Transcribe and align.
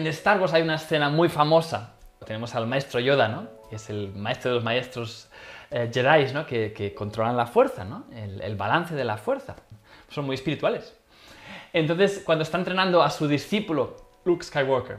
en 0.00 0.06
Star 0.08 0.40
Wars 0.40 0.54
hay 0.54 0.62
una 0.62 0.76
escena 0.76 1.10
muy 1.10 1.28
famosa. 1.28 1.94
Tenemos 2.24 2.54
al 2.54 2.66
maestro 2.66 3.00
Yoda, 3.00 3.28
¿no? 3.28 3.48
Que 3.68 3.76
es 3.76 3.90
el 3.90 4.12
maestro 4.14 4.50
de 4.50 4.54
los 4.56 4.64
maestros 4.64 5.28
eh, 5.70 5.90
Jedi, 5.92 6.32
¿no? 6.32 6.46
Que, 6.46 6.94
controlan 6.96 7.36
la 7.36 7.46
fuerza, 7.46 7.84
¿no? 7.84 8.04
El, 8.12 8.56
balance 8.56 8.94
de 8.94 9.04
la 9.04 9.16
fuerza. 9.16 9.56
Son 10.08 10.24
muy 10.24 10.34
espirituales. 10.34 10.96
Entonces, 11.72 12.22
cuando 12.24 12.42
está 12.42 12.58
entrenando 12.58 13.02
a 13.02 13.10
su 13.10 13.28
discípulo, 13.28 13.96
Luke 14.24 14.44
Skywalker, 14.44 14.98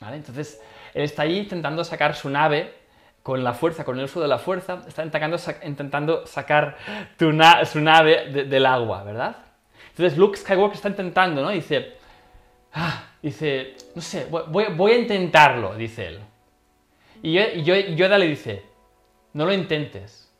¿vale? 0.00 0.16
Entonces, 0.16 0.60
él 0.94 1.02
está 1.02 1.22
ahí 1.22 1.38
intentando 1.38 1.84
sacar 1.84 2.14
su 2.14 2.30
nave 2.30 2.74
con 3.22 3.44
la 3.44 3.52
fuerza, 3.52 3.84
con 3.84 3.98
el 3.98 4.04
uso 4.04 4.20
de 4.20 4.28
la 4.28 4.38
fuerza, 4.38 4.82
está 4.86 5.04
intentando, 5.04 6.26
sacar 6.26 6.76
su 7.18 7.80
nave 7.80 8.44
del 8.46 8.64
agua, 8.64 9.02
¿verdad? 9.02 9.36
Entonces 9.90 10.16
Luke 10.16 10.38
Skywalker 10.38 10.76
está 10.76 10.88
intentando, 10.88 11.42
¿no? 11.42 11.50
Dice, 11.50 11.97
ah, 12.72 13.04
dice, 13.22 13.76
no 13.94 14.02
sé, 14.02 14.26
voy, 14.26 14.92
a 14.92 14.98
intentarlo, 14.98 15.74
dice 15.74 16.06
él. 16.06 16.20
Y, 17.22 17.32
yo, 17.62 17.74
Yoda 17.74 18.18
le 18.18 18.26
dice, 18.26 18.64
no 19.32 19.44
lo 19.46 19.52
intentes, 19.52 20.32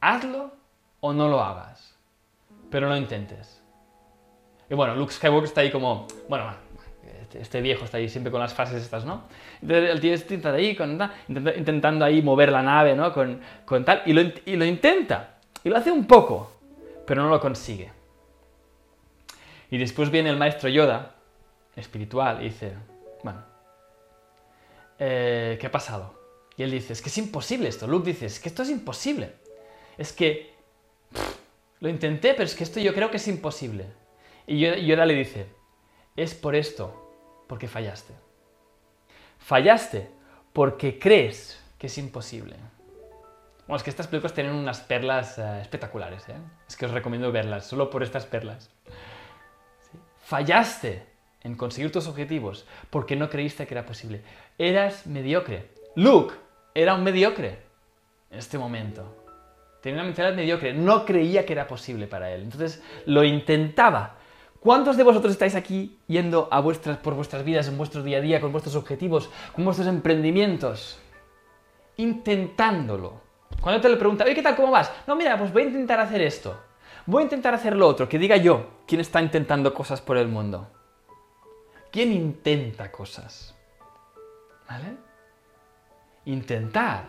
hazlo 0.00 0.52
o 1.00 1.12
no 1.12 1.28
lo 1.28 1.40
hagas, 1.40 1.96
pero 2.70 2.88
no 2.88 2.96
intentes. 2.96 3.62
Y 4.68 4.74
bueno, 4.74 4.94
Luke 4.96 5.12
Skywalker 5.12 5.44
está 5.44 5.60
ahí 5.60 5.70
como, 5.70 6.06
bueno, 6.28 6.52
este, 7.20 7.40
este, 7.40 7.60
viejo 7.60 7.84
está 7.84 7.98
ahí 7.98 8.08
siempre 8.08 8.30
con 8.30 8.40
las 8.40 8.54
frases 8.54 8.82
estas, 8.82 9.04
¿no? 9.04 9.24
Entonces 9.60 9.90
el 9.90 10.00
tío 10.00 10.14
está 10.14 10.52
ahí 10.52 10.74
con, 10.74 10.98
intentando 11.28 12.04
ahí 12.04 12.22
mover 12.22 12.50
la 12.50 12.62
nave, 12.62 12.94
¿no? 12.94 13.12
Con, 13.12 13.84
tal, 13.84 14.02
y 14.06 14.12
lo, 14.12 14.22
y 14.22 14.56
lo 14.56 14.64
intenta, 14.64 15.36
y 15.62 15.68
lo 15.68 15.76
hace 15.76 15.90
un 15.90 16.06
poco, 16.06 16.52
pero 17.06 17.22
no 17.22 17.28
lo 17.28 17.40
consigue. 17.40 17.92
Y 19.70 19.78
después 19.78 20.10
viene 20.10 20.30
el 20.30 20.36
maestro 20.36 20.68
Yoda, 20.68 21.14
espiritual, 21.76 22.40
y 22.40 22.44
dice, 22.44 22.72
bueno, 23.22 23.42
eh, 24.98 25.56
¿qué 25.60 25.66
ha 25.66 25.72
pasado? 25.72 26.14
Y 26.56 26.62
él 26.62 26.70
dice, 26.70 26.92
es 26.92 27.02
que 27.02 27.08
es 27.08 27.18
imposible 27.18 27.68
esto. 27.68 27.86
Luke 27.86 28.06
dice, 28.06 28.26
es 28.26 28.38
que 28.38 28.48
esto 28.48 28.62
es 28.62 28.70
imposible. 28.70 29.34
Es 29.98 30.12
que 30.12 30.54
lo 31.80 31.88
intenté, 31.88 32.32
pero 32.32 32.44
es 32.44 32.54
que 32.54 32.64
esto 32.64 32.80
yo 32.80 32.94
creo 32.94 33.10
que 33.10 33.16
es 33.16 33.28
imposible. 33.28 33.86
Y 34.46 34.58
Yoda 34.58 35.06
le 35.06 35.14
dice, 35.14 35.48
es 36.16 36.34
por 36.34 36.54
esto, 36.54 37.14
porque 37.48 37.66
fallaste. 37.66 38.14
Fallaste 39.38 40.08
porque 40.52 40.98
crees 40.98 41.60
que 41.78 41.88
es 41.88 41.98
imposible. 41.98 42.56
Bueno, 43.66 43.76
es 43.76 43.82
que 43.82 43.90
estas 43.90 44.06
películas 44.06 44.34
tienen 44.34 44.54
unas 44.54 44.80
perlas 44.80 45.38
eh, 45.38 45.60
espectaculares, 45.62 46.28
¿eh? 46.28 46.36
Es 46.68 46.76
que 46.76 46.86
os 46.86 46.92
recomiendo 46.92 47.32
verlas, 47.32 47.66
solo 47.66 47.90
por 47.90 48.02
estas 48.02 48.26
perlas. 48.26 48.70
Fallaste 50.20 51.13
en 51.44 51.54
conseguir 51.54 51.92
tus 51.92 52.08
objetivos 52.08 52.66
porque 52.90 53.14
no 53.14 53.30
creíste 53.30 53.66
que 53.66 53.74
era 53.74 53.86
posible. 53.86 54.22
Eras 54.58 55.06
mediocre. 55.06 55.70
Luke 55.94 56.34
era 56.74 56.94
un 56.94 57.04
mediocre 57.04 57.58
en 58.30 58.38
este 58.38 58.58
momento. 58.58 59.24
Tenía 59.80 60.00
una 60.00 60.04
mentalidad 60.04 60.34
mediocre. 60.34 60.72
No 60.72 61.04
creía 61.04 61.46
que 61.46 61.52
era 61.52 61.68
posible 61.68 62.06
para 62.06 62.32
él. 62.32 62.42
Entonces 62.42 62.82
lo 63.06 63.22
intentaba. 63.22 64.16
¿Cuántos 64.58 64.96
de 64.96 65.04
vosotros 65.04 65.32
estáis 65.32 65.54
aquí 65.54 65.98
yendo 66.06 66.48
a 66.50 66.60
vuestras, 66.60 66.96
por 66.96 67.12
vuestras 67.12 67.44
vidas, 67.44 67.68
en 67.68 67.76
vuestro 67.76 68.02
día 68.02 68.16
a 68.16 68.22
día, 68.22 68.40
con 68.40 68.50
vuestros 68.50 68.76
objetivos, 68.76 69.28
con 69.54 69.66
vuestros 69.66 69.86
emprendimientos? 69.86 70.98
Intentándolo. 71.98 73.20
Cuando 73.60 73.82
te 73.82 73.90
lo 73.90 73.98
preguntan, 73.98 74.26
oye, 74.26 74.34
¿qué 74.34 74.42
tal? 74.42 74.56
¿Cómo 74.56 74.70
vas? 74.70 74.90
No, 75.06 75.16
mira, 75.16 75.36
pues 75.36 75.52
voy 75.52 75.62
a 75.62 75.66
intentar 75.66 76.00
hacer 76.00 76.22
esto. 76.22 76.58
Voy 77.04 77.20
a 77.20 77.24
intentar 77.24 77.52
hacer 77.52 77.76
lo 77.76 77.86
otro, 77.86 78.08
que 78.08 78.18
diga 78.18 78.38
yo 78.38 78.80
quién 78.86 79.02
está 79.02 79.20
intentando 79.20 79.74
cosas 79.74 80.00
por 80.00 80.16
el 80.16 80.28
mundo. 80.28 80.70
¿Quién 81.94 82.10
intenta 82.10 82.90
cosas? 82.90 83.54
¿Vale? 84.68 84.96
Intentar 86.24 87.04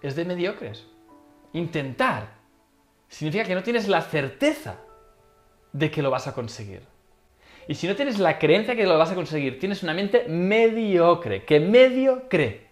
es 0.00 0.14
de 0.14 0.24
mediocres. 0.24 0.86
Intentar 1.54 2.28
significa 3.08 3.42
que 3.42 3.56
no 3.56 3.64
tienes 3.64 3.88
la 3.88 4.00
certeza 4.02 4.76
de 5.72 5.90
que 5.90 6.02
lo 6.02 6.10
vas 6.12 6.28
a 6.28 6.34
conseguir. 6.34 6.82
Y 7.66 7.74
si 7.74 7.88
no 7.88 7.96
tienes 7.96 8.20
la 8.20 8.38
creencia 8.38 8.76
que 8.76 8.86
lo 8.86 8.96
vas 8.96 9.10
a 9.10 9.16
conseguir, 9.16 9.58
tienes 9.58 9.82
una 9.82 9.92
mente 9.92 10.24
mediocre, 10.28 11.44
que 11.44 11.58
medio 11.58 12.28
cree. 12.28 12.68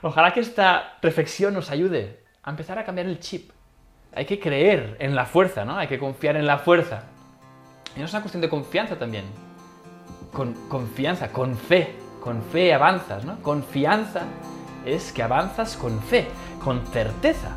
Ojalá 0.00 0.32
que 0.32 0.40
esta 0.40 0.96
reflexión 1.02 1.52
nos 1.52 1.70
ayude 1.70 2.24
a 2.42 2.48
empezar 2.48 2.78
a 2.78 2.84
cambiar 2.86 3.08
el 3.08 3.20
chip 3.20 3.50
hay 4.14 4.24
que 4.24 4.40
creer 4.40 4.96
en 5.00 5.14
la 5.14 5.26
fuerza, 5.26 5.66
¿no? 5.66 5.76
Hay 5.76 5.86
que 5.86 5.98
confiar 5.98 6.36
en 6.36 6.46
la 6.46 6.56
fuerza. 6.56 7.04
Y 7.94 7.98
no 7.98 8.06
es 8.06 8.12
una 8.14 8.22
cuestión 8.22 8.40
de 8.40 8.48
confianza 8.48 8.98
también. 8.98 9.47
Con 10.32 10.54
confianza, 10.68 11.32
con 11.32 11.56
fe. 11.56 11.96
Con 12.20 12.42
fe 12.42 12.74
avanzas, 12.74 13.24
¿no? 13.24 13.40
Confianza 13.42 14.22
es 14.84 15.12
que 15.12 15.22
avanzas 15.22 15.76
con 15.76 16.00
fe, 16.02 16.28
con 16.62 16.84
certeza. 16.86 17.56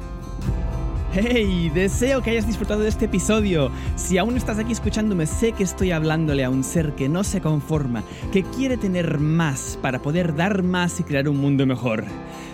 ¡Hey! 1.14 1.70
Deseo 1.74 2.22
que 2.22 2.30
hayas 2.30 2.48
disfrutado 2.48 2.80
de 2.80 2.88
este 2.88 3.06
episodio. 3.06 3.70
Si 3.98 4.18
aún 4.18 4.38
estás 4.38 4.60
aquí 4.60 4.72
escuchándome, 4.72 5.26
sé 5.26 5.52
que 5.52 5.64
estoy 5.64 5.92
hablándole 5.92 6.46
a 6.46 6.50
un 6.50 6.64
ser 6.64 6.94
que 6.94 7.10
no 7.10 7.26
se 7.26 7.42
conforma, 7.42 8.04
que 8.32 8.44
quiere 8.44 8.78
tener 8.78 9.20
más 9.20 9.78
para 9.82 10.02
poder 10.02 10.36
dar 10.36 10.64
más 10.64 11.02
y 11.02 11.04
crear 11.04 11.28
un 11.28 11.36
mundo 11.36 11.66
mejor. 11.66 12.06